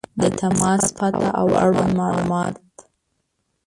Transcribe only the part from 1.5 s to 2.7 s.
اړوند معلومات